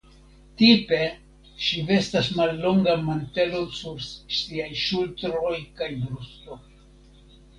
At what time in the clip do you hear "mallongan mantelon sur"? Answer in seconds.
2.39-4.01